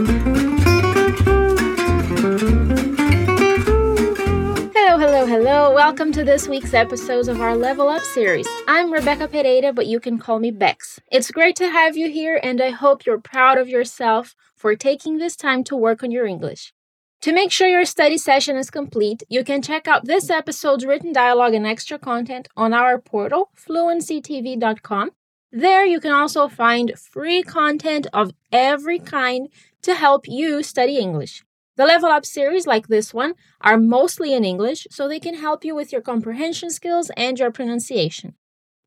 Hello, 0.00 0.08
hello, 4.96 5.26
hello. 5.26 5.74
Welcome 5.74 6.10
to 6.12 6.24
this 6.24 6.48
week's 6.48 6.72
episodes 6.72 7.28
of 7.28 7.42
our 7.42 7.54
Level 7.54 7.90
Up 7.90 8.00
series. 8.02 8.48
I'm 8.66 8.90
Rebecca 8.90 9.28
Pereira, 9.28 9.74
but 9.74 9.86
you 9.86 10.00
can 10.00 10.18
call 10.18 10.38
me 10.38 10.50
Bex. 10.50 11.00
It's 11.12 11.30
great 11.30 11.54
to 11.56 11.68
have 11.68 11.98
you 11.98 12.10
here, 12.10 12.40
and 12.42 12.62
I 12.62 12.70
hope 12.70 13.04
you're 13.04 13.20
proud 13.20 13.58
of 13.58 13.68
yourself 13.68 14.34
for 14.56 14.74
taking 14.74 15.18
this 15.18 15.36
time 15.36 15.64
to 15.64 15.76
work 15.76 16.02
on 16.02 16.10
your 16.10 16.24
English. 16.24 16.72
To 17.20 17.34
make 17.34 17.52
sure 17.52 17.68
your 17.68 17.84
study 17.84 18.16
session 18.16 18.56
is 18.56 18.70
complete, 18.70 19.22
you 19.28 19.44
can 19.44 19.60
check 19.60 19.86
out 19.86 20.06
this 20.06 20.30
episode's 20.30 20.86
written 20.86 21.12
dialogue 21.12 21.52
and 21.52 21.66
extra 21.66 21.98
content 21.98 22.48
on 22.56 22.72
our 22.72 22.98
portal, 22.98 23.50
fluencytv.com. 23.54 25.10
There 25.52 25.84
you 25.84 25.98
can 25.98 26.12
also 26.12 26.46
find 26.46 26.96
free 26.96 27.42
content 27.42 28.06
of 28.12 28.30
every 28.52 29.00
kind 29.00 29.48
to 29.82 29.96
help 29.96 30.28
you 30.28 30.62
study 30.62 30.96
English. 30.96 31.42
The 31.76 31.86
Level 31.86 32.08
Up 32.10 32.24
series, 32.24 32.68
like 32.68 32.86
this 32.86 33.12
one, 33.12 33.34
are 33.60 33.76
mostly 33.76 34.32
in 34.32 34.44
English, 34.44 34.86
so 34.92 35.08
they 35.08 35.18
can 35.18 35.34
help 35.34 35.64
you 35.64 35.74
with 35.74 35.90
your 35.90 36.02
comprehension 36.02 36.70
skills 36.70 37.10
and 37.16 37.36
your 37.36 37.50
pronunciation. 37.50 38.34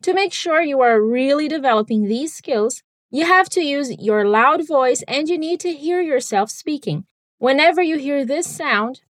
To 0.04 0.13
make 0.13 0.31
sure 0.31 0.62
you 0.62 0.80
are 0.80 1.02
really 1.02 1.49
developing 1.49 2.07
these 2.07 2.34
skills, 2.34 2.82
you 3.12 3.26
have 3.26 3.49
to 3.49 3.62
use 3.62 3.91
your 3.99 4.26
loud 4.26 4.66
voice 4.66 5.04
and 5.05 5.27
you 5.27 5.38
need 5.38 5.59
to 5.62 5.73
hear 5.73 6.02
yourself 6.02 6.49
speaking. 6.49 7.05
Whenever 7.40 7.82
you 7.82 7.98
hear 7.98 8.23
this 8.23 8.48
sound, 8.48 9.02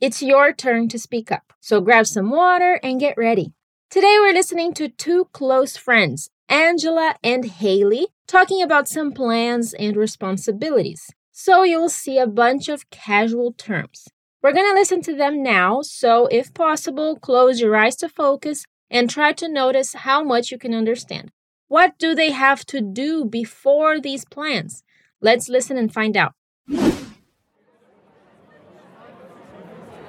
it's 0.00 0.22
your 0.22 0.52
turn 0.52 0.88
to 0.88 1.00
speak 1.00 1.32
up. 1.32 1.52
So 1.58 1.80
grab 1.80 2.06
some 2.06 2.30
water 2.30 2.78
and 2.82 3.00
get 3.00 3.16
ready. 3.16 3.54
Today 3.90 4.16
we're 4.20 4.32
listening 4.32 4.72
to 4.74 4.88
two 4.88 5.24
close 5.32 5.76
friends, 5.76 6.30
Angela 6.50 7.14
and 7.24 7.46
Haley, 7.46 8.08
talking 8.26 8.60
about 8.60 8.88
some 8.88 9.12
plans 9.12 9.72
and 9.72 9.96
responsibilities 9.96 11.08
so 11.42 11.62
you'll 11.62 11.88
see 11.88 12.18
a 12.18 12.26
bunch 12.26 12.68
of 12.68 12.90
casual 12.90 13.52
terms. 13.52 14.08
We're 14.42 14.52
going 14.52 14.70
to 14.70 14.78
listen 14.78 15.00
to 15.04 15.16
them 15.16 15.42
now, 15.42 15.80
so 15.80 16.26
if 16.26 16.52
possible, 16.52 17.16
close 17.16 17.62
your 17.62 17.74
eyes 17.74 17.96
to 17.96 18.10
focus 18.10 18.66
and 18.90 19.08
try 19.08 19.32
to 19.32 19.48
notice 19.48 19.94
how 19.94 20.22
much 20.22 20.50
you 20.50 20.58
can 20.58 20.74
understand. 20.74 21.30
What 21.68 21.98
do 21.98 22.14
they 22.14 22.32
have 22.32 22.66
to 22.66 22.82
do 22.82 23.24
before 23.24 24.00
these 24.00 24.26
plans? 24.26 24.82
Let's 25.22 25.48
listen 25.48 25.78
and 25.78 25.90
find 25.90 26.14
out. 26.14 26.34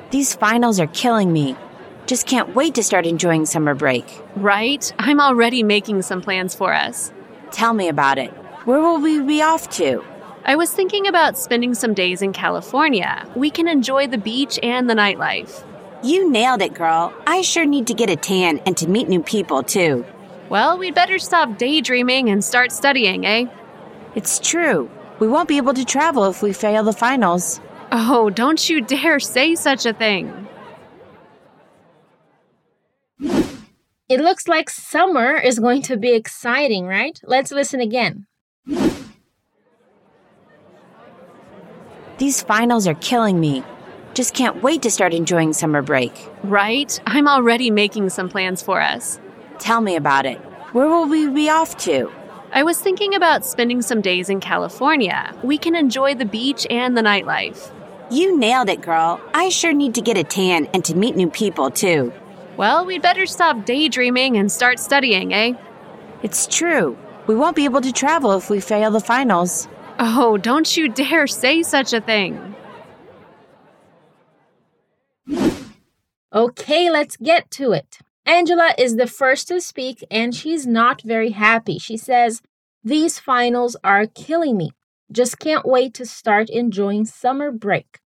These 0.09 0.35
finals 0.35 0.81
are 0.81 0.87
killing 0.87 1.31
me. 1.31 1.55
Just 2.11 2.27
can't 2.27 2.53
wait 2.53 2.75
to 2.75 2.83
start 2.83 3.05
enjoying 3.05 3.45
summer 3.45 3.73
break. 3.73 4.03
Right? 4.35 4.93
I'm 4.99 5.21
already 5.21 5.63
making 5.63 6.01
some 6.01 6.21
plans 6.21 6.53
for 6.53 6.73
us. 6.73 7.13
Tell 7.51 7.73
me 7.73 7.87
about 7.87 8.17
it. 8.17 8.31
Where 8.65 8.81
will 8.81 8.99
we 8.99 9.21
be 9.21 9.41
off 9.41 9.69
to? 9.77 10.03
I 10.43 10.57
was 10.57 10.73
thinking 10.73 11.07
about 11.07 11.37
spending 11.37 11.73
some 11.73 11.93
days 11.93 12.21
in 12.21 12.33
California. 12.33 13.25
We 13.33 13.49
can 13.49 13.69
enjoy 13.69 14.07
the 14.07 14.17
beach 14.17 14.59
and 14.61 14.89
the 14.89 14.93
nightlife. 14.93 15.63
You 16.03 16.29
nailed 16.29 16.61
it, 16.61 16.73
girl. 16.73 17.13
I 17.25 17.43
sure 17.43 17.65
need 17.65 17.87
to 17.87 17.93
get 17.93 18.09
a 18.09 18.17
tan 18.17 18.57
and 18.65 18.75
to 18.75 18.89
meet 18.89 19.07
new 19.07 19.23
people, 19.23 19.63
too. 19.63 20.05
Well, 20.49 20.77
we'd 20.77 20.93
better 20.93 21.17
stop 21.17 21.57
daydreaming 21.57 22.29
and 22.29 22.43
start 22.43 22.73
studying, 22.73 23.25
eh? 23.25 23.45
It's 24.15 24.37
true. 24.37 24.91
We 25.19 25.29
won't 25.29 25.47
be 25.47 25.55
able 25.55 25.75
to 25.75 25.85
travel 25.85 26.25
if 26.25 26.43
we 26.43 26.51
fail 26.51 26.83
the 26.83 26.91
finals. 26.91 27.61
Oh, 27.89 28.29
don't 28.29 28.69
you 28.69 28.81
dare 28.81 29.21
say 29.21 29.55
such 29.55 29.85
a 29.85 29.93
thing. 29.93 30.49
It 33.21 34.19
looks 34.19 34.47
like 34.47 34.69
summer 34.69 35.35
is 35.35 35.59
going 35.59 35.83
to 35.83 35.95
be 35.95 36.13
exciting, 36.13 36.85
right? 36.85 37.19
Let's 37.23 37.51
listen 37.51 37.79
again. 37.79 38.25
These 42.17 42.41
finals 42.43 42.87
are 42.87 42.95
killing 42.95 43.39
me. 43.39 43.63
Just 44.13 44.33
can't 44.33 44.61
wait 44.61 44.81
to 44.81 44.91
start 44.91 45.13
enjoying 45.13 45.53
summer 45.53 45.81
break. 45.81 46.11
Right? 46.43 46.99
I'm 47.07 47.27
already 47.27 47.71
making 47.71 48.09
some 48.09 48.27
plans 48.27 48.61
for 48.61 48.81
us. 48.81 49.19
Tell 49.59 49.81
me 49.81 49.95
about 49.95 50.25
it. 50.25 50.37
Where 50.73 50.87
will 50.87 51.07
we 51.07 51.29
be 51.29 51.49
off 51.49 51.77
to? 51.77 52.11
I 52.51 52.63
was 52.63 52.79
thinking 52.79 53.15
about 53.15 53.45
spending 53.45 53.81
some 53.81 54.01
days 54.01 54.29
in 54.29 54.41
California. 54.41 55.33
We 55.41 55.57
can 55.57 55.75
enjoy 55.75 56.15
the 56.15 56.25
beach 56.25 56.67
and 56.69 56.97
the 56.97 57.01
nightlife. 57.01 57.71
You 58.11 58.37
nailed 58.37 58.67
it, 58.67 58.81
girl. 58.81 59.21
I 59.33 59.47
sure 59.47 59.71
need 59.71 59.95
to 59.95 60.01
get 60.01 60.17
a 60.17 60.23
tan 60.23 60.65
and 60.73 60.83
to 60.83 60.95
meet 60.95 61.15
new 61.15 61.29
people, 61.29 61.71
too. 61.71 62.11
Well, 62.61 62.85
we'd 62.85 63.01
better 63.01 63.25
stop 63.25 63.65
daydreaming 63.65 64.37
and 64.37 64.51
start 64.51 64.77
studying, 64.77 65.33
eh? 65.33 65.53
It's 66.21 66.45
true. 66.45 66.95
We 67.25 67.33
won't 67.33 67.55
be 67.55 67.65
able 67.65 67.81
to 67.81 67.91
travel 67.91 68.33
if 68.33 68.51
we 68.51 68.59
fail 68.59 68.91
the 68.91 68.99
finals. 68.99 69.67
Oh, 69.97 70.37
don't 70.37 70.77
you 70.77 70.87
dare 70.87 71.25
say 71.25 71.63
such 71.63 71.91
a 71.91 72.01
thing. 72.01 72.55
Okay, 76.31 76.91
let's 76.91 77.17
get 77.17 77.49
to 77.49 77.71
it. 77.71 77.97
Angela 78.27 78.75
is 78.77 78.95
the 78.95 79.07
first 79.07 79.47
to 79.47 79.59
speak 79.59 80.05
and 80.11 80.35
she's 80.35 80.67
not 80.67 81.01
very 81.01 81.31
happy. 81.31 81.79
She 81.79 81.97
says, 81.97 82.43
These 82.83 83.17
finals 83.17 83.75
are 83.83 84.05
killing 84.05 84.55
me. 84.55 84.69
Just 85.11 85.39
can't 85.39 85.65
wait 85.65 85.95
to 85.95 86.05
start 86.05 86.47
enjoying 86.51 87.05
summer 87.05 87.51
break. 87.51 88.01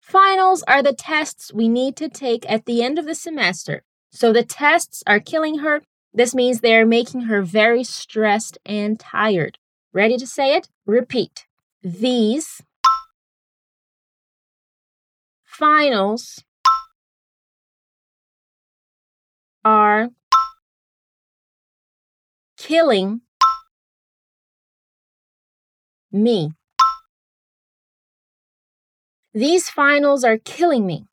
Finals 0.00 0.64
are 0.66 0.82
the 0.82 0.94
tests 0.94 1.52
we 1.52 1.68
need 1.68 1.96
to 1.96 2.08
take 2.08 2.50
at 2.50 2.64
the 2.64 2.82
end 2.82 2.98
of 2.98 3.04
the 3.04 3.14
semester. 3.14 3.84
So 4.10 4.32
the 4.32 4.44
tests 4.44 5.02
are 5.06 5.20
killing 5.20 5.58
her. 5.60 5.82
This 6.12 6.34
means 6.34 6.60
they're 6.60 6.86
making 6.86 7.22
her 7.22 7.42
very 7.42 7.84
stressed 7.84 8.58
and 8.66 8.98
tired. 8.98 9.58
Ready 9.92 10.16
to 10.16 10.26
say 10.26 10.56
it? 10.56 10.68
Repeat. 10.84 11.46
These 11.82 12.62
finals 15.44 16.44
are 19.64 20.08
killing 22.56 23.20
me. 26.12 26.52
These 29.32 29.70
finals 29.70 30.24
are 30.24 30.38
killing 30.38 30.86
me. 30.86 31.06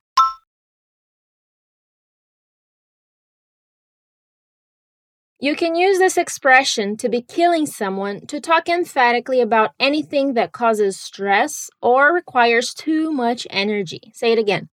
You 5.40 5.56
can 5.56 5.76
use 5.76 6.00
this 6.00 6.18
expression 6.18 6.98
to 6.98 7.10
be 7.10 7.22
killing 7.22 7.68
someone 7.68 8.26
to 8.26 8.42
talk 8.42 8.68
emphatically 8.68 9.40
about 9.40 9.70
anything 9.80 10.34
that 10.34 10.52
causes 10.52 11.00
stress 11.00 11.70
or 11.80 12.12
requires 12.12 12.74
too 12.74 13.12
much 13.12 13.46
energy. 13.52 14.02
Say 14.16 14.32
it 14.32 14.40
again. 14.40 14.70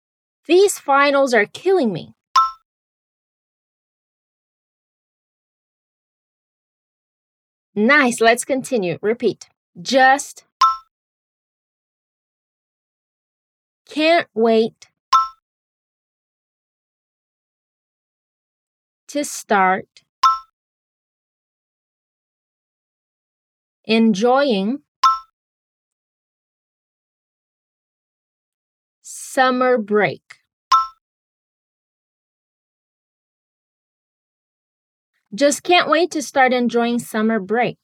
These 0.45 0.77
finals 0.77 1.33
are 1.33 1.47
killing 1.47 1.91
me. 1.91 2.13
Nice, 7.73 8.21
let's 8.21 8.45
continue. 8.45 8.99
Repeat. 9.01 9.49
Just 9.81 10.45
can't 13.89 14.27
wait 14.35 14.89
to 19.07 19.23
start 19.25 20.03
enjoying 23.85 24.79
summer 29.01 29.77
break. 29.77 30.21
Just 35.33 35.63
can't 35.63 35.89
wait 35.89 36.11
to 36.11 36.21
start 36.21 36.51
enjoying 36.51 36.99
summer 36.99 37.39
break. 37.39 37.77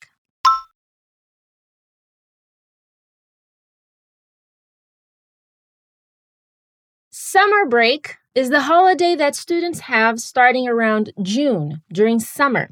Summer 7.10 7.66
break 7.66 8.16
is 8.34 8.50
the 8.50 8.60
holiday 8.62 9.14
that 9.14 9.34
students 9.34 9.80
have 9.80 10.20
starting 10.20 10.68
around 10.68 11.12
June 11.22 11.82
during 11.92 12.20
summer. 12.20 12.70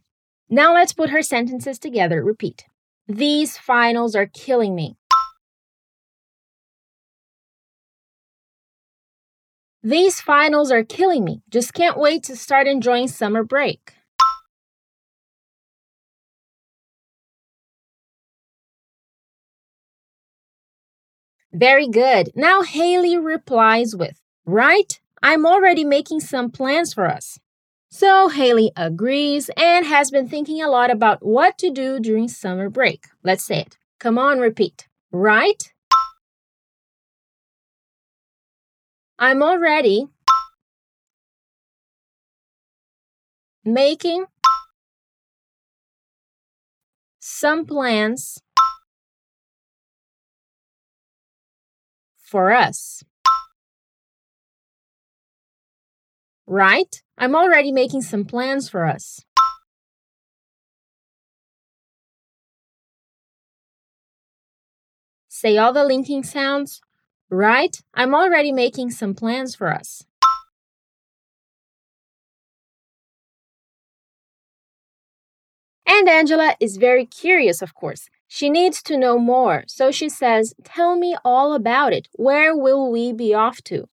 Now 0.49 0.75
let's 0.75 0.93
put 0.93 1.11
her 1.11 1.23
sentences 1.23 1.79
together. 1.79 2.23
Repeat. 2.23 2.65
These 3.09 3.57
finals 3.57 4.17
are 4.17 4.27
killing 4.27 4.75
me. 4.75 4.97
These 9.85 10.21
finals 10.21 10.73
are 10.73 10.83
killing 10.83 11.23
me. 11.23 11.43
Just 11.49 11.73
can't 11.73 11.97
wait 11.97 12.25
to 12.25 12.35
start 12.35 12.67
enjoying 12.67 13.07
summer 13.07 13.45
break. 13.45 13.95
Very 21.53 21.87
good. 21.87 22.33
Now 22.35 22.63
Haley 22.63 23.17
replies 23.17 23.95
with, 23.95 24.21
Right? 24.45 24.99
I'm 25.23 25.47
already 25.47 25.85
making 25.85 26.21
some 26.21 26.51
plans 26.51 26.93
for 26.93 27.07
us. 27.07 27.39
So 27.99 28.29
Haley 28.29 28.73
agrees 28.77 29.49
and 29.57 29.87
has 29.87 30.11
been 30.11 30.29
thinking 30.29 30.61
a 30.61 30.69
lot 30.69 30.91
about 30.91 31.25
what 31.25 31.57
to 31.57 31.71
do 31.71 31.99
during 31.99 32.29
summer 32.29 32.69
break. 32.69 33.07
Let's 33.23 33.43
say 33.43 33.61
it. 33.61 33.79
Come 33.99 34.19
on, 34.19 34.39
repeat. 34.39 34.87
Right? 35.13 35.73
I'm 39.19 39.43
already 39.43 40.09
making 43.65 44.27
some 47.19 47.65
plans 47.65 48.43
for 52.19 52.53
us. 52.53 53.03
Right? 56.47 57.03
I'm 57.19 57.35
already 57.35 57.73
making 57.73 58.03
some 58.03 58.25
plans 58.25 58.69
for 58.69 58.87
us. 58.87 59.25
Say 65.29 65.59
all 65.59 65.73
the 65.73 65.85
linking 65.85 66.23
sounds. 66.23 66.81
Right? 67.29 67.77
I'm 67.95 68.15
already 68.15 68.53
making 68.53 68.91
some 68.93 69.15
plans 69.15 69.55
for 69.55 69.73
us. 69.73 70.05
And 75.87 76.09
Angela 76.09 76.57
is 76.61 76.77
very 76.77 77.07
curious, 77.07 77.63
of 77.63 77.75
course. 77.75 78.09
She 78.29 78.51
needs 78.51 78.83
to 78.83 78.97
know 78.97 79.19
more, 79.19 79.65
so 79.67 79.91
she 79.91 80.09
says, 80.09 80.55
Tell 80.65 80.97
me 80.97 81.17
all 81.25 81.55
about 81.55 81.93
it. 81.93 82.09
Where 82.13 82.57
will 82.57 82.91
we 82.91 83.13
be 83.13 83.35
off 83.35 83.63
to? 83.65 83.89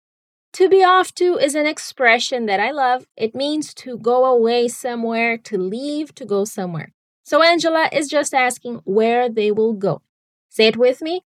To 0.54 0.70
be 0.70 0.84
off 0.84 1.16
to 1.16 1.36
is 1.38 1.56
an 1.56 1.66
expression 1.66 2.46
that 2.46 2.60
I 2.60 2.70
love. 2.70 3.08
It 3.18 3.34
means 3.34 3.74
to 3.74 3.98
go 3.98 4.26
away 4.26 4.68
somewhere, 4.68 5.36
to 5.40 5.58
leave, 5.58 6.14
to 6.14 6.26
go 6.26 6.46
somewhere. 6.46 6.94
So 7.24 7.42
Angela 7.42 7.90
is 7.92 8.08
just 8.08 8.36
asking 8.36 8.82
where 8.84 9.30
they 9.30 9.52
will 9.52 9.74
go. 9.74 10.04
Say 10.50 10.68
it 10.68 10.78
with 10.78 11.02
me. 11.02 11.22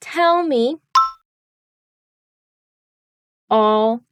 Tell 0.00 0.44
me 0.44 0.78
all 3.48 4.02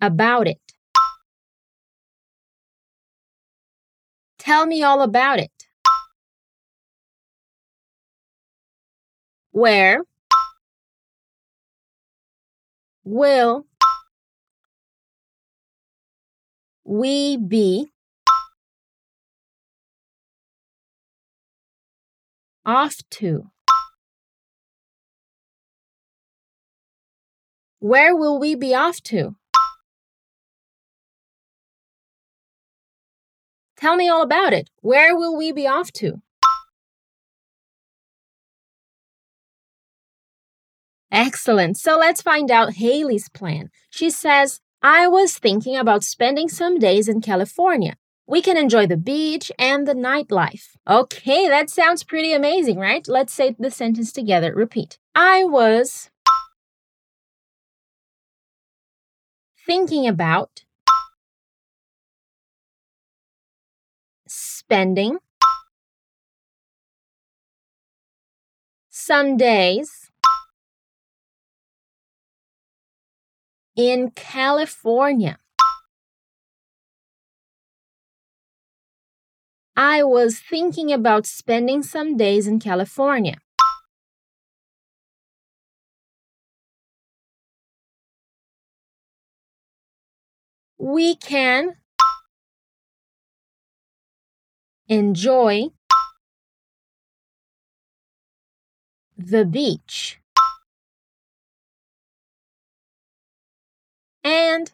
about 0.00 0.48
it. 0.48 0.60
Tell 4.38 4.64
me 4.64 4.82
all 4.82 5.02
about 5.02 5.40
it. 5.40 5.50
Where 9.50 10.04
will 13.04 13.66
we 16.84 17.36
be 17.36 17.92
off 22.64 22.96
to? 23.10 23.50
Where 27.78 28.16
will 28.16 28.38
we 28.38 28.54
be 28.54 28.74
off 28.74 29.02
to? 29.04 29.36
Tell 33.76 33.96
me 33.96 34.08
all 34.08 34.22
about 34.22 34.54
it. 34.54 34.70
Where 34.80 35.14
will 35.14 35.36
we 35.36 35.52
be 35.52 35.66
off 35.66 35.92
to? 35.92 36.22
Excellent. 41.10 41.76
So 41.76 41.96
let's 41.98 42.22
find 42.22 42.50
out 42.50 42.74
Haley's 42.74 43.28
plan. 43.28 43.70
She 43.90 44.10
says, 44.10 44.60
I 44.82 45.06
was 45.06 45.38
thinking 45.38 45.76
about 45.76 46.04
spending 46.04 46.48
some 46.48 46.78
days 46.78 47.08
in 47.08 47.20
California. 47.20 47.96
We 48.26 48.40
can 48.40 48.56
enjoy 48.56 48.86
the 48.86 48.96
beach 48.96 49.52
and 49.58 49.86
the 49.86 49.94
nightlife. 49.94 50.76
Okay, 50.88 51.46
that 51.48 51.70
sounds 51.70 52.04
pretty 52.04 52.32
amazing, 52.32 52.78
right? 52.78 53.06
Let's 53.06 53.32
say 53.32 53.54
the 53.58 53.70
sentence 53.70 54.12
together. 54.12 54.54
Repeat. 54.54 54.98
I 55.14 55.44
was 55.44 56.10
thinking 59.66 60.06
about 60.06 60.64
spending 64.26 65.18
some 68.90 69.36
days 69.36 70.03
in 73.76 74.10
California. 74.12 75.38
I 79.76 80.02
was 80.04 80.38
thinking 80.38 80.92
about 80.92 81.26
spending 81.26 81.82
some 81.82 82.16
days 82.16 82.46
in 82.46 82.60
California. 82.60 83.38
We 90.78 91.16
can 91.16 91.76
enjoy 94.88 95.70
the 99.16 99.44
beach 99.44 100.20
and 104.24 104.72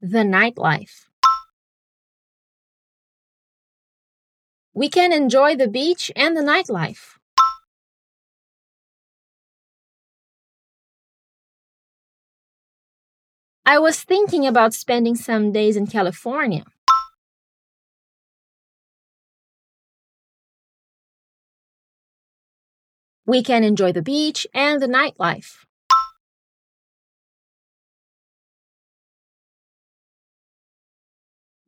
the 0.00 0.18
nightlife. 0.18 1.06
We 4.74 4.88
can 4.88 5.12
enjoy 5.12 5.56
the 5.56 5.68
beach 5.68 6.10
and 6.14 6.36
the 6.36 6.42
nightlife. 6.42 7.18
I 13.64 13.78
was 13.78 14.02
thinking 14.02 14.46
about 14.46 14.72
spending 14.72 15.14
some 15.14 15.52
days 15.52 15.76
in 15.76 15.86
California. 15.86 16.64
We 23.26 23.42
can 23.42 23.62
enjoy 23.62 23.92
the 23.92 24.00
beach 24.00 24.46
and 24.54 24.80
the 24.80 24.86
nightlife. 24.86 25.67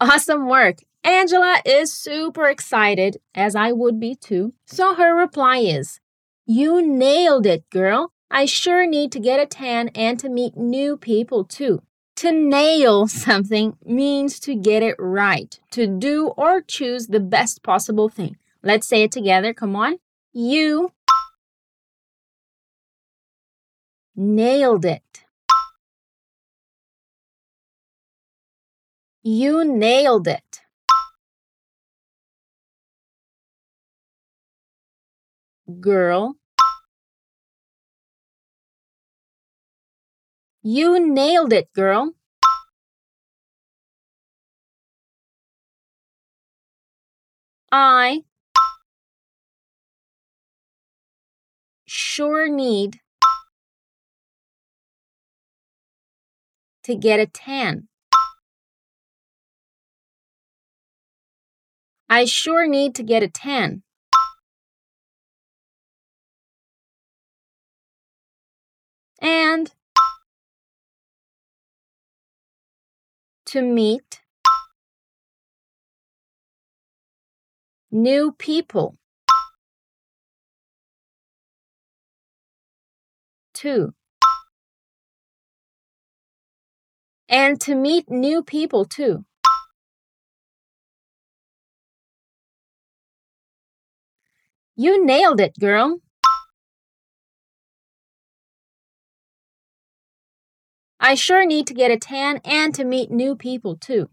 Awesome 0.03 0.49
work! 0.49 0.79
Angela 1.05 1.61
is 1.67 1.93
super 1.93 2.49
excited, 2.49 3.19
as 3.35 3.55
I 3.55 3.73
would 3.73 4.01
be 4.01 4.15
too. 4.15 4.55
So 4.65 4.95
her 4.95 5.15
reply 5.15 5.59
is 5.59 6.01
You 6.47 6.81
nailed 6.81 7.45
it, 7.45 7.69
girl. 7.69 8.11
I 8.31 8.47
sure 8.47 8.87
need 8.87 9.13
to 9.13 9.21
get 9.21 9.41
a 9.41 9.45
tan 9.45 9.89
and 9.89 10.19
to 10.21 10.31
meet 10.31 10.57
new 10.57 10.97
people 10.97 11.45
too. 11.45 11.83
To 12.17 12.33
nail 12.33 13.09
something 13.27 13.77
means 13.85 14.41
to 14.41 14.55
get 14.55 14.83
it 14.83 14.97
right, 14.99 15.61
to 15.73 15.87
do 15.87 16.29
or 16.29 16.63
choose 16.63 17.09
the 17.09 17.21
best 17.21 17.63
possible 17.63 18.09
thing. 18.09 18.39
Let's 18.63 18.89
say 18.89 19.03
it 19.03 19.13
together. 19.13 19.53
Come 19.53 19.77
on. 19.77 19.99
You 20.33 20.93
nailed 24.17 24.87
it. 24.87 25.25
You 29.23 29.65
nailed 29.67 30.29
it. 30.29 30.63
Girl. 35.79 36.37
You 40.63 41.07
nailed 41.07 41.53
it, 41.53 41.71
girl. 41.75 42.15
I 47.71 48.25
sure 51.87 52.49
need 52.49 53.01
to 56.85 56.95
get 56.95 57.21
a 57.21 57.27
tan. 57.27 57.90
I 62.13 62.25
sure 62.25 62.67
need 62.67 62.97
to 62.97 63.05
get 63.05 63.23
a 63.23 63.29
tan. 63.29 63.85
And 69.23 69.73
to 73.47 73.63
meet 73.63 74.23
new 77.93 78.33
people. 78.33 78.97
Too. 83.55 83.95
And 87.29 87.61
to 87.61 87.77
meet 87.77 88.11
new 88.11 88.43
people 88.43 88.85
too. 88.85 89.25
You 94.83 95.05
nailed 95.05 95.43
it, 95.43 95.59
girl. 95.61 95.99
I 100.99 101.15
sure 101.15 101.45
need 101.45 101.67
to 101.67 101.75
get 101.75 101.91
a 101.91 101.99
tan 101.99 102.41
and 102.47 102.75
to 102.77 102.85
meet 102.85 103.11
new 103.11 103.37
people 103.37 103.77
too. 103.77 104.09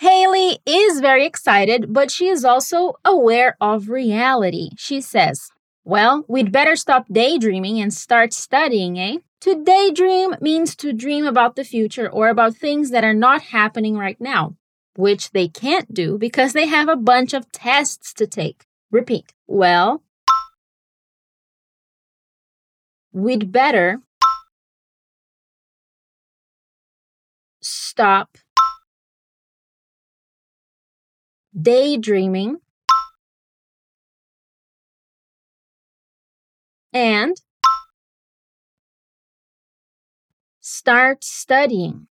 Haley 0.00 0.58
is 0.66 0.98
very 0.98 1.24
excited, 1.24 1.94
but 1.94 2.10
she 2.10 2.26
is 2.26 2.44
also 2.44 2.94
aware 3.04 3.56
of 3.60 3.88
reality. 3.88 4.70
She 4.76 5.00
says, 5.00 5.50
Well, 5.84 6.24
we'd 6.26 6.50
better 6.50 6.74
stop 6.74 7.06
daydreaming 7.12 7.80
and 7.80 7.94
start 7.94 8.32
studying, 8.32 8.98
eh? 8.98 9.18
To 9.42 9.56
daydream 9.56 10.36
means 10.40 10.76
to 10.76 10.92
dream 10.92 11.26
about 11.26 11.56
the 11.56 11.64
future 11.64 12.08
or 12.08 12.28
about 12.28 12.54
things 12.54 12.90
that 12.90 13.02
are 13.02 13.12
not 13.12 13.42
happening 13.42 13.96
right 13.96 14.20
now, 14.20 14.54
which 14.94 15.32
they 15.32 15.48
can't 15.48 15.92
do 15.92 16.16
because 16.16 16.52
they 16.52 16.68
have 16.68 16.88
a 16.88 16.94
bunch 16.94 17.34
of 17.34 17.50
tests 17.50 18.14
to 18.14 18.28
take. 18.28 18.66
Repeat. 18.92 19.32
Well, 19.48 20.04
we'd 23.12 23.50
better 23.50 23.98
stop 27.60 28.38
daydreaming 31.60 32.58
and 36.92 37.36
start 40.82 41.22
studying. 41.22 42.08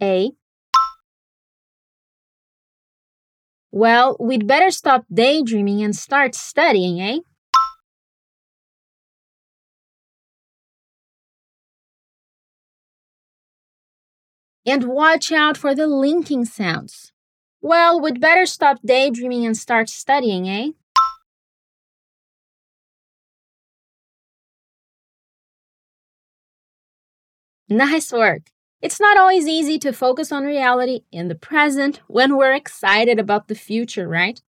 A. 0.00 0.32
Well, 3.70 4.16
we'd 4.18 4.46
better 4.46 4.70
stop 4.70 5.04
daydreaming 5.12 5.82
and 5.82 5.94
start 5.94 6.34
studying, 6.34 7.02
eh? 7.02 7.18
And 14.64 14.84
watch 14.84 15.30
out 15.30 15.58
for 15.58 15.74
the 15.74 15.86
linking 15.86 16.46
sounds. 16.46 17.12
Well, 17.60 18.00
we'd 18.00 18.22
better 18.22 18.46
stop 18.46 18.78
daydreaming 18.82 19.44
and 19.44 19.54
start 19.54 19.90
studying, 19.90 20.48
eh? 20.48 20.70
Nice 27.70 28.12
work. 28.12 28.50
It's 28.82 28.98
not 28.98 29.16
always 29.16 29.46
easy 29.46 29.78
to 29.78 29.92
focus 29.92 30.32
on 30.32 30.44
reality 30.44 31.02
in 31.12 31.28
the 31.28 31.36
present 31.36 32.00
when 32.08 32.36
we're 32.36 32.52
excited 32.52 33.20
about 33.20 33.46
the 33.46 33.54
future, 33.54 34.08
right? 34.08 34.42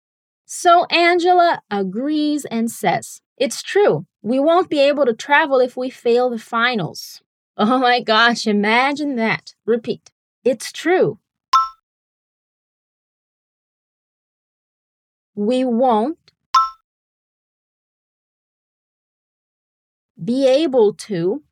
So 0.46 0.86
Angela 0.86 1.60
agrees 1.70 2.46
and 2.46 2.70
says, 2.70 3.20
It's 3.36 3.62
true. 3.62 4.06
We 4.22 4.40
won't 4.40 4.70
be 4.70 4.80
able 4.80 5.04
to 5.04 5.12
travel 5.12 5.60
if 5.60 5.76
we 5.76 5.90
fail 5.90 6.30
the 6.30 6.38
finals. 6.38 7.20
Oh 7.58 7.78
my 7.78 8.00
gosh, 8.00 8.46
imagine 8.46 9.16
that. 9.16 9.52
Repeat. 9.66 10.10
It's 10.44 10.72
true. 10.72 11.18
We 15.34 15.64
won't 15.64 16.32
be 20.24 20.46
able 20.48 20.94
to 20.94 21.42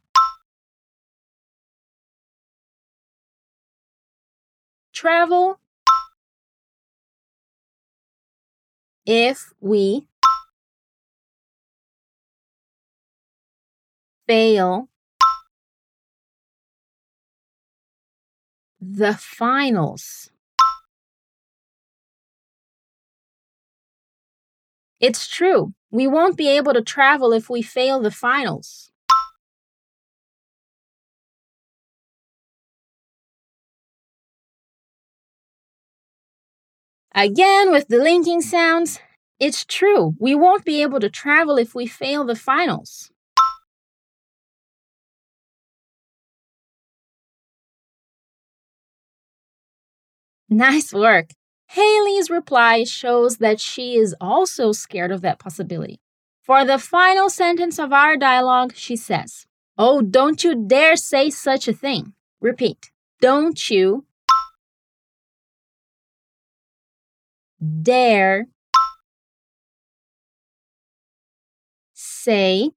travel 4.99 5.61
if 9.07 9.53
we 9.61 10.09
fail 14.27 14.89
the 18.81 19.15
finals. 19.15 20.31
It's 25.01 25.29
true. 25.29 25.75
We 25.93 26.09
won't 26.09 26.37
be 26.37 26.49
able 26.49 26.75
to 26.75 26.83
travel 26.83 27.33
if 27.33 27.49
we 27.49 27.63
fail 27.63 28.01
the 28.01 28.11
finals. 28.11 28.88
Again, 37.15 37.73
with 37.73 37.89
the 37.89 37.99
linking 37.99 38.41
sounds, 38.43 39.01
it's 39.41 39.65
true. 39.65 40.15
We 40.19 40.35
won't 40.35 40.65
be 40.65 40.83
able 40.83 41.01
to 41.01 41.11
travel 41.11 41.57
if 41.59 41.75
we 41.75 41.87
fail 41.87 42.25
the 42.25 42.37
finals. 42.37 43.11
Nice 50.51 50.93
work. 50.93 51.31
Haley's 51.69 52.31
reply 52.31 52.85
shows 52.85 53.37
that 53.39 53.61
she 53.61 53.97
is 53.97 54.15
also 54.21 54.73
scared 54.73 55.13
of 55.13 55.21
that 55.21 55.39
possibility. 55.39 56.01
For 56.43 56.65
the 56.65 56.79
final 56.79 57.29
sentence 57.29 57.79
of 57.79 57.93
our 57.93 58.17
dialogue, 58.17 58.73
she 58.75 58.97
says, 58.97 59.47
Oh, 59.77 60.01
don't 60.01 60.43
you 60.43 60.55
dare 60.67 60.97
say 60.97 61.29
such 61.31 61.69
a 61.69 61.75
thing. 61.75 62.15
Repeat. 62.41 62.91
Don't 63.21 63.69
you 63.69 64.05
dare 67.61 68.47
say 71.93 72.71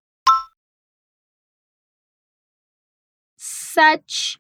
such 3.38 4.38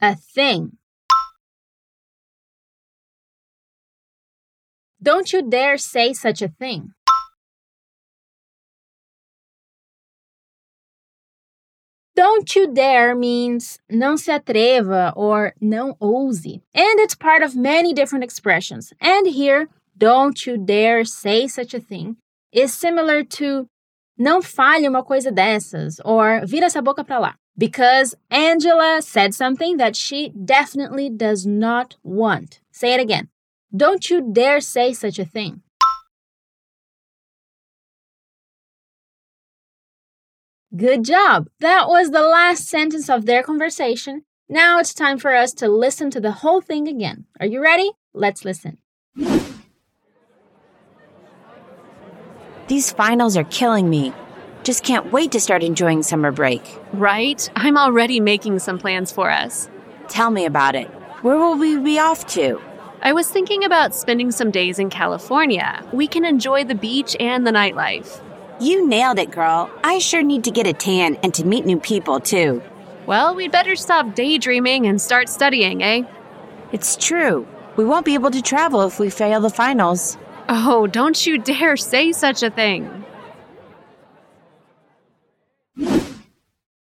a 0.00 0.16
thing. 0.16 0.78
Don't 5.02 5.32
you 5.32 5.48
dare 5.48 5.76
say 5.76 6.12
such 6.12 6.42
a 6.42 6.48
thing. 6.48 6.92
Don't 12.16 12.56
you 12.56 12.72
dare 12.72 13.14
means 13.14 13.78
não 13.90 14.16
se 14.16 14.30
atreva 14.30 15.12
or 15.14 15.52
não 15.60 15.94
ouse, 16.00 16.62
and 16.74 16.98
it's 17.00 17.14
part 17.14 17.42
of 17.42 17.54
many 17.54 17.92
different 17.92 18.24
expressions. 18.24 18.90
And 19.02 19.26
here, 19.26 19.68
don't 19.98 20.46
you 20.46 20.56
dare 20.56 21.04
say 21.04 21.46
such 21.46 21.74
a 21.74 21.78
thing 21.78 22.16
is 22.52 22.72
similar 22.72 23.22
to 23.22 23.68
não 24.18 24.40
fale 24.40 24.88
uma 24.88 25.02
coisa 25.04 25.30
dessas 25.30 26.00
or 26.06 26.40
vira 26.46 26.64
essa 26.64 26.80
boca 26.80 27.04
pra 27.04 27.18
lá. 27.18 27.34
Because 27.54 28.14
Angela 28.30 29.02
said 29.02 29.34
something 29.34 29.76
that 29.76 29.94
she 29.94 30.30
definitely 30.30 31.10
does 31.10 31.44
not 31.44 31.96
want. 32.02 32.60
Say 32.72 32.94
it 32.94 33.00
again. 33.00 33.28
Don't 33.74 34.08
you 34.08 34.22
dare 34.22 34.62
say 34.62 34.94
such 34.94 35.18
a 35.18 35.26
thing. 35.26 35.60
Good 40.74 41.04
job! 41.04 41.48
That 41.60 41.86
was 41.88 42.10
the 42.10 42.22
last 42.22 42.66
sentence 42.66 43.08
of 43.08 43.24
their 43.24 43.42
conversation. 43.44 44.24
Now 44.48 44.80
it's 44.80 44.92
time 44.92 45.16
for 45.18 45.34
us 45.34 45.52
to 45.54 45.68
listen 45.68 46.10
to 46.10 46.20
the 46.20 46.32
whole 46.32 46.60
thing 46.60 46.88
again. 46.88 47.26
Are 47.38 47.46
you 47.46 47.62
ready? 47.62 47.92
Let's 48.12 48.44
listen. 48.44 48.78
These 52.66 52.90
finals 52.90 53.36
are 53.36 53.44
killing 53.44 53.88
me. 53.88 54.12
Just 54.64 54.82
can't 54.82 55.12
wait 55.12 55.30
to 55.32 55.40
start 55.40 55.62
enjoying 55.62 56.02
summer 56.02 56.32
break. 56.32 56.62
Right? 56.92 57.48
I'm 57.54 57.78
already 57.78 58.18
making 58.18 58.58
some 58.58 58.78
plans 58.78 59.12
for 59.12 59.30
us. 59.30 59.70
Tell 60.08 60.32
me 60.32 60.46
about 60.46 60.74
it. 60.74 60.88
Where 61.22 61.38
will 61.38 61.56
we 61.56 61.78
be 61.78 62.00
off 62.00 62.26
to? 62.34 62.60
I 63.02 63.12
was 63.12 63.30
thinking 63.30 63.62
about 63.62 63.94
spending 63.94 64.32
some 64.32 64.50
days 64.50 64.80
in 64.80 64.90
California. 64.90 65.84
We 65.92 66.08
can 66.08 66.24
enjoy 66.24 66.64
the 66.64 66.74
beach 66.74 67.14
and 67.20 67.46
the 67.46 67.52
nightlife. 67.52 68.20
You 68.58 68.88
nailed 68.88 69.18
it, 69.18 69.30
girl. 69.30 69.70
I 69.84 69.98
sure 69.98 70.22
need 70.22 70.44
to 70.44 70.50
get 70.50 70.66
a 70.66 70.72
tan 70.72 71.16
and 71.22 71.34
to 71.34 71.44
meet 71.44 71.66
new 71.66 71.78
people, 71.78 72.20
too. 72.20 72.62
Well, 73.06 73.34
we'd 73.34 73.52
better 73.52 73.76
stop 73.76 74.14
daydreaming 74.14 74.86
and 74.86 75.00
start 75.00 75.28
studying, 75.28 75.82
eh? 75.82 76.04
It's 76.72 76.96
true. 76.96 77.46
We 77.76 77.84
won't 77.84 78.06
be 78.06 78.14
able 78.14 78.30
to 78.30 78.40
travel 78.40 78.82
if 78.82 78.98
we 78.98 79.10
fail 79.10 79.40
the 79.40 79.50
finals. 79.50 80.16
Oh, 80.48 80.86
don't 80.86 81.26
you 81.26 81.38
dare 81.38 81.76
say 81.76 82.12
such 82.12 82.42
a 82.42 82.50
thing. 82.50 83.04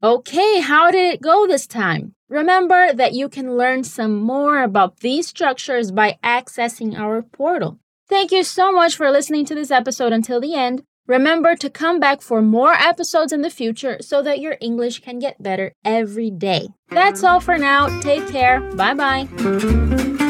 Okay, 0.02 0.60
how 0.60 0.90
did 0.90 1.14
it 1.14 1.20
go 1.20 1.46
this 1.46 1.66
time? 1.66 2.14
Remember 2.28 2.92
that 2.94 3.12
you 3.12 3.28
can 3.28 3.56
learn 3.56 3.84
some 3.84 4.16
more 4.16 4.62
about 4.62 5.00
these 5.00 5.26
structures 5.26 5.90
by 5.90 6.18
accessing 6.24 6.98
our 6.98 7.20
portal. 7.20 7.78
Thank 8.08 8.32
you 8.32 8.42
so 8.42 8.72
much 8.72 8.96
for 8.96 9.10
listening 9.10 9.44
to 9.46 9.54
this 9.54 9.70
episode 9.70 10.12
until 10.12 10.40
the 10.40 10.54
end. 10.54 10.84
Remember 11.08 11.56
to 11.56 11.70
come 11.70 11.98
back 11.98 12.20
for 12.20 12.42
more 12.42 12.74
episodes 12.74 13.32
in 13.32 13.40
the 13.40 13.48
future 13.48 13.96
so 14.02 14.22
that 14.22 14.40
your 14.40 14.58
English 14.60 15.00
can 15.00 15.18
get 15.18 15.42
better 15.42 15.72
every 15.82 16.30
day. 16.30 16.68
That's 16.90 17.24
all 17.24 17.40
for 17.40 17.56
now. 17.56 17.88
Take 18.00 18.28
care. 18.28 18.60
Bye 18.60 18.94
bye. 18.94 20.27